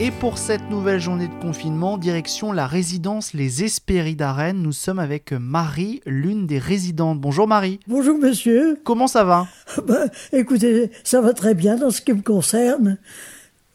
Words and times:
Et 0.00 0.10
pour 0.10 0.38
cette 0.38 0.70
nouvelle 0.70 0.98
journée 0.98 1.28
de 1.28 1.40
confinement, 1.40 1.98
direction 1.98 2.50
la 2.50 2.66
résidence 2.66 3.32
Les 3.32 3.62
Espéries 3.62 4.16
d'Arène, 4.16 4.60
nous 4.60 4.72
sommes 4.72 4.98
avec 4.98 5.30
Marie, 5.32 6.00
l'une 6.04 6.48
des 6.48 6.58
résidentes. 6.58 7.20
Bonjour 7.20 7.46
Marie. 7.46 7.78
Bonjour 7.86 8.18
monsieur. 8.18 8.76
Comment 8.82 9.06
ça 9.06 9.22
va? 9.22 9.46
Bah, 9.86 10.06
Écoutez, 10.32 10.90
ça 11.04 11.20
va 11.20 11.32
très 11.32 11.54
bien 11.54 11.76
dans 11.76 11.90
ce 11.90 12.00
qui 12.00 12.12
me 12.12 12.22
concerne. 12.22 12.98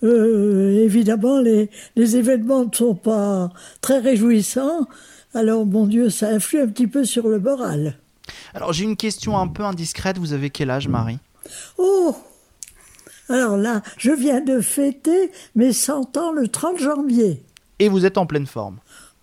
Euh, 0.04 0.84
évidemment, 0.84 1.40
les, 1.40 1.70
les 1.96 2.18
événements 2.18 2.66
ne 2.66 2.76
sont 2.76 2.96
pas 2.96 3.50
très 3.80 4.00
réjouissants. 4.00 4.88
Alors, 5.34 5.66
mon 5.66 5.88
Dieu, 5.88 6.10
ça 6.10 6.28
influe 6.28 6.60
un 6.60 6.68
petit 6.68 6.88
peu 6.88 7.06
sur 7.06 7.30
le 7.30 7.40
moral. 7.40 7.98
Alors, 8.54 8.74
j'ai 8.74 8.84
une 8.84 8.98
question 8.98 9.38
un 9.38 9.48
peu 9.48 9.64
indiscrète. 9.64 10.18
Vous 10.18 10.34
avez 10.34 10.50
quel 10.50 10.70
âge, 10.70 10.90
Marie? 10.90 11.20
Oh 11.78 12.14
alors 13.30 13.58
là, 13.58 13.82
je 13.98 14.12
viens 14.12 14.42
de 14.42 14.60
fêter 14.60 15.32
mes 15.56 15.72
100 15.72 16.18
ans 16.18 16.32
le 16.32 16.48
30 16.48 16.80
janvier. 16.80 17.44
Et 17.80 17.88
vous 17.88 18.06
êtes 18.06 18.18
en 18.18 18.26
pleine 18.26 18.48
forme 18.48 18.80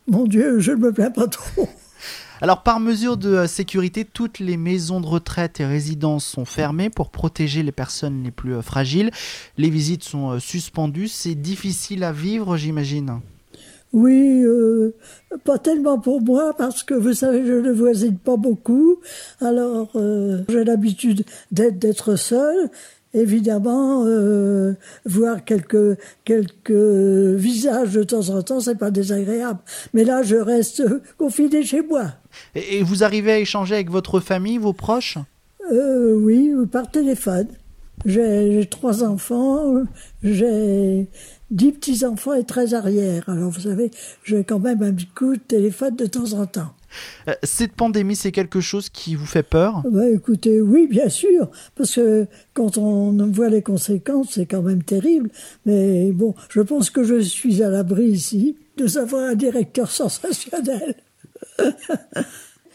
Mon 0.07 0.25
Dieu, 0.25 0.61
je 0.61 0.73
ne 0.73 0.77
me 0.77 0.93
plains 0.93 1.11
pas 1.11 1.27
trop. 1.27 1.69
Alors 2.43 2.63
par 2.63 2.81
mesure 2.81 3.17
de 3.17 3.31
euh, 3.31 3.47
sécurité, 3.47 4.05
toutes 4.05 4.41
les 4.41 4.59
maisons 4.59 5.01
de 5.01 5.07
retraite 5.07 5.59
et 5.61 5.65
résidences 5.65 6.27
sont 6.27 6.45
fermées 6.45 6.91
pour 6.91 7.11
protéger 7.11 7.63
les 7.63 7.73
personnes 7.73 8.23
les 8.25 8.31
plus 8.31 8.57
euh, 8.57 8.63
fragiles. 8.63 9.11
Les 9.57 9.71
visites 9.71 10.05
sont 10.05 10.33
euh, 10.33 10.39
suspendues. 10.39 11.09
C'est 11.09 11.35
difficile 11.35 12.05
à 12.05 12.13
vivre, 12.13 12.57
j'imagine. 12.57 13.21
Oui, 13.93 14.45
pas 15.45 15.59
tellement 15.59 15.99
pour 15.99 16.21
moi 16.21 16.55
parce 16.59 16.83
que 16.83 16.93
vous 16.93 17.15
savez, 17.15 17.47
je 17.47 17.53
ne 17.53 17.73
voisine 17.73 18.19
pas 18.19 18.37
beaucoup. 18.37 18.99
Alors 19.41 19.89
j'ai 19.95 20.65
l'habitude 20.65 21.25
d'être 21.51 22.17
seule 22.17 22.69
évidemment, 23.17 24.05
euh, 24.07 24.75
voir 25.05 25.45
quelques, 25.45 25.99
quelques 26.25 26.71
visages 26.71 27.93
de 27.93 28.03
temps 28.03 28.29
en 28.29 28.43
temps, 28.43 28.61
c'est 28.61 28.77
pas 28.77 28.91
désagréable. 28.91 29.61
Mais 29.95 30.05
là, 30.05 30.23
je 30.23 30.37
reste 30.37 30.83
confiné 31.19 31.63
chez 31.65 31.83
moi. 31.83 32.13
Et, 32.55 32.83
vous 32.83 33.03
arrivez 33.03 33.33
à 33.33 33.39
échanger 33.39 33.75
avec 33.75 33.91
votre 33.91 34.21
famille, 34.21 34.59
vos 34.59 34.73
proches? 34.73 35.19
Euh, 35.73 36.15
Oui, 36.15 36.53
par 36.71 36.91
téléphone. 36.91 37.49
J'ai 38.05 38.69
trois 38.71 39.03
enfants, 39.03 39.83
j'ai 40.23 41.09
dix 41.51 41.73
petits-enfants 41.73 42.35
et 42.35 42.45
treize 42.45 42.75
arrières. 42.75 43.29
Alors, 43.29 43.51
vous 43.51 43.61
savez, 43.61 43.91
j'ai 44.23 44.45
quand 44.45 44.59
même 44.59 44.83
un 44.83 44.93
petit 44.93 45.07
coup 45.07 45.35
de 45.35 45.41
téléphone 45.41 45.97
de 45.97 46.07
temps 46.07 46.35
en 46.35 46.47
temps. 46.47 46.76
Euh, 47.29 47.35
cette 47.43 47.73
pandémie, 47.73 48.17
c'est 48.17 48.33
quelque 48.33 48.61
chose 48.61 48.89
qui 48.89 49.15
vous 49.15 49.27
fait 49.27 49.43
peur? 49.43 49.83
Bah, 49.91 50.09
Écoutez, 50.09 50.61
oui, 50.61 50.87
bien 50.87 51.09
sûr, 51.09 51.51
parce 51.75 51.95
que 51.95 52.27
quand 52.55 52.79
on 52.79 53.13
voit 53.31 53.49
les 53.49 53.63
conséquences, 53.63 54.33
c'est 54.33 54.47
quand 54.47 54.63
même 54.63 54.83
terrible. 54.83 55.31
Mais 55.65 56.13
bon, 56.13 56.35
je 56.49 56.61
pense 56.61 56.91
que 56.91 57.05
je 57.05 57.21
suis 57.21 57.63
à 57.63 57.71
l'abri 57.71 58.05
ici 58.05 58.57
de 58.77 58.87
avoir 58.99 59.23
un 59.23 59.35
directeur 59.35 59.91
sensationnel. 59.91 60.95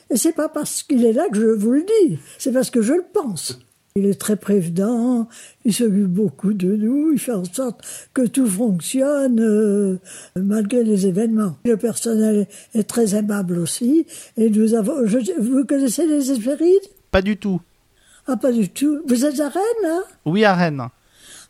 Et 0.09 0.17
c'est 0.17 0.33
pas 0.33 0.49
parce 0.49 0.83
qu'il 0.83 1.05
est 1.05 1.13
là 1.13 1.29
que 1.29 1.39
je 1.39 1.47
vous 1.47 1.71
le 1.71 1.85
dis, 1.85 2.19
c'est 2.37 2.51
parce 2.51 2.69
que 2.69 2.81
je 2.81 2.93
le 2.93 3.05
pense. 3.13 3.59
Il 3.95 4.05
est 4.05 4.19
très 4.19 4.37
prévenant, 4.37 5.27
il 5.65 5.73
s'occupe 5.73 6.07
beaucoup 6.07 6.53
de 6.53 6.75
nous, 6.77 7.11
il 7.11 7.19
fait 7.19 7.33
en 7.33 7.43
sorte 7.43 7.81
que 8.13 8.25
tout 8.25 8.47
fonctionne 8.47 9.39
euh, 9.41 9.97
malgré 10.37 10.83
les 10.83 11.07
événements. 11.07 11.57
Le 11.65 11.75
personnel 11.75 12.47
est 12.73 12.83
très 12.83 13.15
aimable 13.15 13.57
aussi, 13.57 14.05
et 14.37 14.49
nous 14.49 14.75
avons. 14.75 15.05
vous 15.39 15.65
connaissez 15.65 16.07
les 16.07 16.31
Hespérides? 16.31 16.87
Pas 17.11 17.21
du 17.21 17.35
tout. 17.35 17.59
Ah, 18.27 18.37
pas 18.37 18.53
du 18.53 18.69
tout. 18.69 19.01
Vous 19.07 19.25
êtes 19.25 19.39
à 19.41 19.49
Rennes, 19.49 19.61
hein? 19.85 20.03
Oui, 20.25 20.45
à 20.45 20.53
Rennes. 20.53 20.87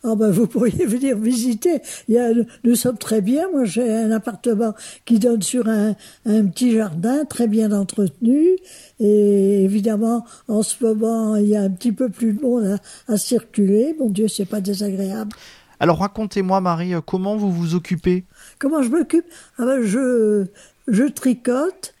Ah 0.04 0.16
ben 0.16 0.32
vous 0.32 0.48
pourriez 0.48 0.84
venir 0.84 1.16
visiter. 1.16 1.80
Il 2.08 2.16
y 2.16 2.18
a, 2.18 2.30
nous 2.64 2.74
sommes 2.74 2.98
très 2.98 3.20
bien. 3.20 3.48
Moi 3.50 3.64
j'ai 3.64 3.88
un 3.88 4.10
appartement 4.10 4.74
qui 5.04 5.20
donne 5.20 5.42
sur 5.42 5.68
un, 5.68 5.94
un 6.26 6.46
petit 6.46 6.72
jardin 6.72 7.24
très 7.24 7.46
bien 7.46 7.70
entretenu. 7.70 8.56
Et 8.98 9.62
évidemment 9.62 10.24
en 10.48 10.62
ce 10.62 10.82
moment 10.82 11.36
il 11.36 11.48
y 11.48 11.56
a 11.56 11.62
un 11.62 11.70
petit 11.70 11.92
peu 11.92 12.08
plus 12.08 12.32
de 12.32 12.42
monde 12.42 12.78
à, 13.06 13.16
circuler. 13.16 13.94
Mon 13.98 14.10
Dieu 14.10 14.26
c'est 14.26 14.44
pas 14.44 14.60
désagréable. 14.60 15.30
Alors 15.78 15.98
racontez-moi 15.98 16.60
Marie, 16.60 16.94
comment 17.06 17.36
vous 17.36 17.52
vous 17.52 17.76
occupez? 17.76 18.24
Comment 18.58 18.82
je 18.82 18.88
m'occupe? 18.88 19.26
Ah 19.58 19.66
ben, 19.66 19.82
je 19.82 20.46
je 20.88 21.04
tricote. 21.04 21.94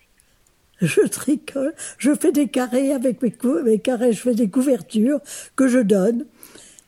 Je 0.80 1.02
tricote, 1.02 1.74
je 1.96 2.12
fais 2.12 2.32
des 2.32 2.48
carrés 2.48 2.92
avec 2.92 3.22
mes, 3.22 3.32
mes 3.64 3.78
carrés, 3.78 4.12
je 4.12 4.20
fais 4.20 4.34
des 4.34 4.50
couvertures 4.50 5.20
que 5.54 5.68
je 5.68 5.78
donne. 5.78 6.24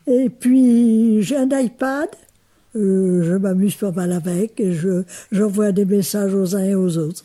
Et 0.07 0.29
puis 0.29 1.23
j'ai 1.23 1.37
un 1.37 1.49
iPad, 1.49 2.09
euh, 2.77 3.23
je 3.23 3.35
m'amuse 3.35 3.77
pas 3.77 3.91
mal 3.91 4.13
avec 4.13 4.61
et 4.61 4.73
je 4.73 5.05
j'envoie 5.33 5.73
des 5.73 5.87
messages 5.87 6.35
aux 6.35 6.55
uns 6.57 6.65
et 6.65 6.75
aux 6.75 6.99
autres. 6.99 7.25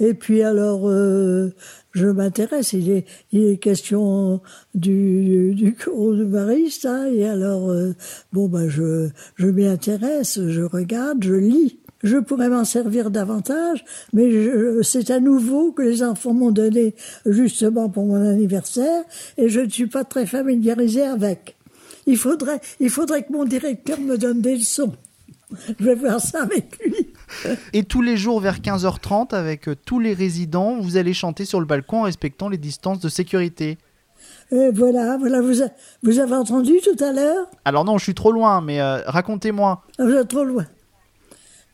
Et 0.00 0.14
puis 0.14 0.42
alors 0.42 0.88
euh, 0.88 1.52
je 1.92 2.06
m'intéresse, 2.06 2.72
il 2.72 2.90
est 2.90 3.06
est 3.32 3.58
question 3.58 4.40
du 4.74 5.54
du 5.54 5.74
coronavirus 5.74 6.84
hein, 6.86 7.06
et 7.12 7.28
alors 7.28 7.70
euh, 7.70 7.94
bon 8.32 8.48
ben 8.48 8.68
je 8.68 9.08
je 9.36 9.46
m'y 9.46 9.66
intéresse, 9.66 10.40
je 10.48 10.62
regarde, 10.62 11.22
je 11.22 11.34
lis. 11.34 11.78
Je 12.04 12.16
pourrais 12.16 12.48
m'en 12.48 12.64
servir 12.64 13.10
davantage, 13.10 13.84
mais 14.12 14.30
c'est 14.82 15.10
à 15.10 15.18
nouveau 15.18 15.72
que 15.72 15.82
les 15.82 16.04
enfants 16.04 16.32
m'ont 16.32 16.52
donné 16.52 16.94
justement 17.26 17.88
pour 17.88 18.06
mon 18.06 18.24
anniversaire 18.24 19.02
et 19.36 19.48
je 19.48 19.60
ne 19.60 19.68
suis 19.68 19.88
pas 19.88 20.04
très 20.04 20.24
familiarisée 20.24 21.02
avec. 21.02 21.57
Il 22.08 22.16
faudrait, 22.16 22.60
il 22.80 22.88
faudrait 22.88 23.22
que 23.22 23.32
mon 23.32 23.44
directeur 23.44 24.00
me 24.00 24.16
donne 24.16 24.40
des 24.40 24.56
leçons. 24.56 24.94
Je 25.78 25.84
vais 25.84 25.94
voir 25.94 26.20
ça 26.20 26.42
avec 26.42 26.78
lui. 26.82 27.12
Et 27.74 27.84
tous 27.84 28.00
les 28.00 28.16
jours 28.16 28.40
vers 28.40 28.60
15h30, 28.60 29.34
avec 29.34 29.68
euh, 29.68 29.76
tous 29.76 30.00
les 30.00 30.14
résidents, 30.14 30.78
vous 30.80 30.96
allez 30.96 31.12
chanter 31.12 31.44
sur 31.44 31.60
le 31.60 31.66
balcon 31.66 32.00
en 32.00 32.02
respectant 32.02 32.48
les 32.48 32.56
distances 32.56 33.00
de 33.00 33.10
sécurité. 33.10 33.76
Et 34.50 34.70
voilà, 34.70 35.18
voilà, 35.18 35.42
vous, 35.42 35.52
vous 36.02 36.18
avez 36.18 36.34
entendu 36.34 36.72
tout 36.82 37.04
à 37.04 37.12
l'heure? 37.12 37.46
Alors 37.66 37.84
non, 37.84 37.98
je 37.98 38.04
suis 38.04 38.14
trop 38.14 38.32
loin, 38.32 38.62
mais 38.62 38.80
euh, 38.80 39.02
racontez-moi. 39.06 39.82
Ah, 39.98 40.04
vous 40.04 40.12
êtes 40.12 40.28
trop 40.28 40.44
loin. 40.44 40.64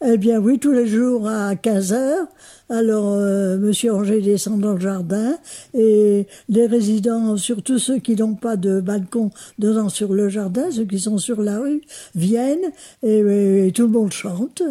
Eh 0.06 0.18
bien 0.18 0.38
oui, 0.38 0.58
tous 0.58 0.72
les 0.72 0.86
jours 0.86 1.26
à 1.26 1.56
15 1.56 1.92
heures. 1.94 2.26
Alors, 2.68 3.12
euh, 3.12 3.56
Monsieur 3.56 3.94
Angers 3.94 4.20
descend 4.20 4.60
dans 4.60 4.74
le 4.74 4.80
jardin 4.80 5.38
et 5.72 6.26
les 6.50 6.66
résidents, 6.66 7.38
surtout 7.38 7.78
ceux 7.78 8.00
qui 8.00 8.14
n'ont 8.14 8.34
pas 8.34 8.56
de 8.56 8.82
balcon 8.82 9.30
donnant 9.58 9.88
sur 9.88 10.12
le 10.12 10.28
jardin, 10.28 10.70
ceux 10.70 10.84
qui 10.84 10.98
sont 10.98 11.16
sur 11.16 11.40
la 11.40 11.58
rue, 11.58 11.80
viennent 12.14 12.70
et, 13.02 13.72
tout 13.74 13.86
le 13.86 13.92
monde 13.92 14.12
chante 14.12 14.62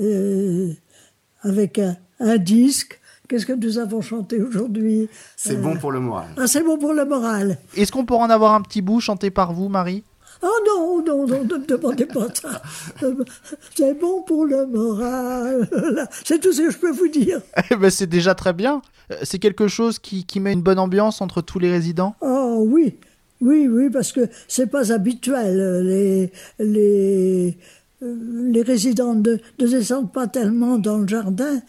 euh, 0.00 0.70
avec 1.40 1.80
un, 2.20 2.36
disque. 2.36 3.00
Qu'est-ce 3.26 3.46
que 3.46 3.54
nous 3.54 3.78
avons 3.78 4.02
chanté 4.02 4.42
aujourd'hui 4.42 5.08
C'est 5.34 5.56
bon 5.56 5.78
pour 5.78 5.92
le 5.92 6.00
moral. 6.00 6.28
Ah, 6.36 6.46
c'est 6.46 6.62
bon 6.62 6.76
pour 6.76 6.92
le 6.92 7.06
moral. 7.06 7.56
Est-ce 7.74 7.90
qu'on 7.90 8.04
pourrait 8.04 8.24
en 8.24 8.30
avoir 8.30 8.52
un 8.52 8.60
petit 8.60 8.82
bout 8.82 9.00
chanté 9.00 9.30
par 9.30 9.54
vous, 9.54 9.70
Marie? 9.70 10.04
Oh 10.46 10.58
non, 10.66 11.02
non, 11.02 11.26
non, 11.26 11.42
ne 11.44 11.56
me 11.56 11.66
demandez 11.66 12.04
pas 12.04 12.28
ça. 12.34 12.60
C'est 13.74 13.98
bon 13.98 14.20
pour 14.22 14.44
le 14.44 14.66
moral. 14.66 15.66
C'est 16.22 16.38
tout 16.38 16.52
ce 16.52 16.62
que 16.62 16.70
je 16.70 16.76
peux 16.76 16.90
vous 16.90 17.08
dire. 17.08 17.40
Eh 17.70 17.76
ben, 17.76 17.88
c'est 17.88 18.06
déjà 18.06 18.34
très 18.34 18.52
bien. 18.52 18.82
Euh, 19.10 19.16
c'est 19.22 19.38
quelque 19.38 19.68
chose 19.68 19.98
qui, 19.98 20.26
qui 20.26 20.40
met 20.40 20.52
une 20.52 20.60
bonne 20.60 20.78
ambiance 20.78 21.22
entre 21.22 21.40
tous 21.40 21.58
les 21.58 21.70
résidents? 21.70 22.14
Oh 22.20 22.62
oui, 22.66 22.98
oui, 23.40 23.68
oui, 23.68 23.88
parce 23.88 24.12
que 24.12 24.28
c'est 24.46 24.66
pas 24.66 24.92
habituel. 24.92 25.82
Les, 25.86 26.30
les, 26.58 27.56
les 28.02 28.62
résidents 28.62 29.14
ne, 29.14 29.38
ne 29.58 29.66
descendent 29.66 30.12
pas 30.12 30.26
tellement 30.26 30.76
dans 30.76 30.98
le 30.98 31.08
jardin 31.08 31.62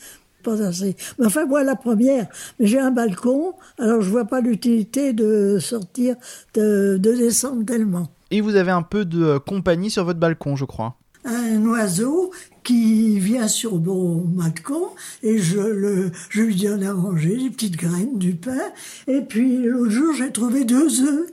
pas 0.44 0.62
assez. 0.62 0.96
Mais 1.18 1.26
enfin, 1.26 1.46
moi, 1.46 1.64
la 1.64 1.76
première, 1.76 2.28
mais 2.60 2.68
j'ai 2.68 2.80
un 2.80 2.92
balcon, 2.92 3.54
alors 3.80 4.02
je 4.02 4.10
vois 4.12 4.26
pas 4.26 4.42
l'utilité 4.42 5.12
de 5.12 5.58
sortir, 5.60 6.18
de, 6.54 6.98
de 7.02 7.14
descendre 7.14 7.66
tellement. 7.66 8.10
Et 8.32 8.42
vous 8.42 8.56
avez 8.56 8.72
un 8.72 8.82
peu 8.82 9.06
de 9.06 9.24
euh, 9.24 9.40
compagnie 9.40 9.90
sur 9.90 10.04
votre 10.06 10.20
balcon, 10.20 10.56
je 10.56 10.66
crois. 10.66 10.98
Un 11.26 11.64
oiseau 11.66 12.32
qui 12.64 13.20
vient 13.20 13.48
sur 13.48 13.80
mon 13.80 14.18
balcon 14.18 14.90
et 15.24 15.38
je, 15.38 16.10
lui 16.34 16.56
donne 16.56 16.84
à 16.84 16.94
manger 16.94 17.38
des 17.38 17.50
petites 17.50 17.78
graines, 17.78 18.18
du 18.18 18.34
pain. 18.34 18.72
Et 19.08 19.22
puis 19.22 19.64
l'autre 19.64 19.92
jour, 19.92 20.14
j'ai 20.14 20.32
trouvé 20.32 20.66
deux 20.66 21.02
œufs. 21.02 21.32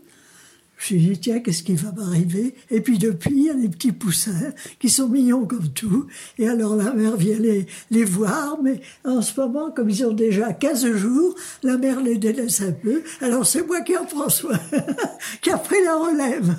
Je 0.82 0.94
me 0.94 1.00
suis 1.00 1.10
dit, 1.10 1.18
tiens, 1.20 1.38
qu'est-ce 1.38 1.62
qui 1.62 1.76
va 1.76 1.92
m'arriver? 1.92 2.56
Et 2.68 2.80
puis 2.80 2.98
depuis, 2.98 3.30
il 3.32 3.44
y 3.44 3.50
a 3.50 3.54
des 3.54 3.68
petits 3.68 3.92
poussins 3.92 4.52
qui 4.80 4.88
sont 4.88 5.08
mignons 5.08 5.46
comme 5.46 5.68
tout. 5.68 6.08
Et 6.38 6.48
alors 6.48 6.74
la 6.74 6.92
mère 6.92 7.16
vient 7.16 7.38
les, 7.38 8.04
voir, 8.04 8.58
mais 8.60 8.80
en 9.04 9.22
ce 9.22 9.40
moment, 9.40 9.70
comme 9.70 9.88
ils 9.88 10.04
ont 10.04 10.12
déjà 10.12 10.52
15 10.52 10.92
jours, 10.96 11.36
la 11.62 11.78
mère 11.78 12.00
les 12.00 12.18
délaisse 12.18 12.62
un 12.62 12.72
peu. 12.72 13.04
Alors 13.20 13.46
c'est 13.46 13.64
moi 13.64 13.82
qui 13.82 13.96
en 13.96 14.06
prends 14.06 14.28
soin, 14.28 14.58
qui 15.40 15.50
a 15.50 15.58
pris 15.58 15.84
la 15.84 15.94
relève. 15.94 16.56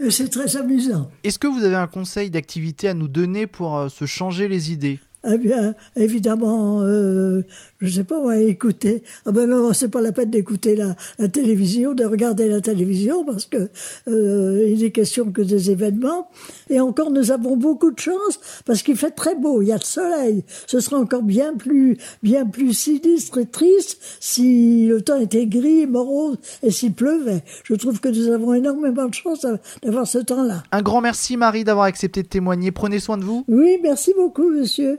c'est 0.10 0.28
très 0.28 0.54
amusant. 0.58 1.10
Est-ce 1.24 1.38
que 1.38 1.46
vous 1.46 1.64
avez 1.64 1.76
un 1.76 1.86
conseil 1.86 2.28
d'activité 2.28 2.88
à 2.88 2.94
nous 2.94 3.08
donner 3.08 3.46
pour 3.46 3.78
euh, 3.78 3.88
se 3.88 4.04
changer 4.04 4.48
les 4.48 4.70
idées? 4.70 5.00
Eh 5.28 5.36
bien, 5.36 5.74
évidemment, 5.96 6.80
euh, 6.80 7.42
je 7.80 7.90
sais 7.90 8.04
pas, 8.04 8.18
moi, 8.20 8.38
écouter. 8.38 9.02
Ah 9.26 9.32
ben 9.32 9.46
non, 9.46 9.74
c'est 9.74 9.90
pas 9.90 10.00
la 10.00 10.12
peine 10.12 10.30
d'écouter 10.30 10.76
la, 10.76 10.96
la, 11.18 11.28
télévision, 11.28 11.92
de 11.92 12.04
regarder 12.04 12.48
la 12.48 12.62
télévision, 12.62 13.24
parce 13.24 13.44
que 13.44 13.68
euh, 14.08 14.66
il 14.66 14.82
est 14.82 14.90
question 14.92 15.30
que 15.30 15.42
des 15.42 15.70
événements. 15.70 16.30
Et 16.70 16.80
encore, 16.80 17.10
nous 17.10 17.32
avons 17.32 17.56
beaucoup 17.56 17.90
de 17.90 17.98
chance, 17.98 18.40
parce 18.64 18.82
qu'il 18.82 18.96
fait 18.96 19.10
très 19.10 19.34
beau, 19.34 19.60
il 19.60 19.68
y 19.68 19.72
a 19.72 19.76
le 19.76 19.84
soleil. 19.84 20.44
Ce 20.66 20.80
serait 20.80 20.96
encore 20.96 21.22
bien 21.22 21.54
plus, 21.54 21.98
bien 22.22 22.46
plus 22.46 22.72
sinistre 22.72 23.38
et 23.38 23.46
triste 23.46 23.98
si 24.20 24.86
le 24.86 25.02
temps 25.02 25.20
était 25.20 25.46
gris, 25.46 25.86
morose, 25.86 26.38
et 26.62 26.70
s'il 26.70 26.94
pleuvait. 26.94 27.42
Je 27.64 27.74
trouve 27.74 28.00
que 28.00 28.08
nous 28.08 28.28
avons 28.28 28.54
énormément 28.54 29.06
de 29.06 29.14
chance 29.14 29.44
d'avoir 29.82 30.06
ce 30.06 30.18
temps-là. 30.18 30.62
Un 30.72 30.80
grand 30.80 31.02
merci, 31.02 31.36
Marie, 31.36 31.64
d'avoir 31.64 31.84
accepté 31.84 32.22
de 32.22 32.28
témoigner. 32.28 32.72
Prenez 32.72 33.00
soin 33.00 33.18
de 33.18 33.24
vous. 33.24 33.44
Oui, 33.48 33.78
merci 33.82 34.14
beaucoup, 34.16 34.48
monsieur. 34.48 34.98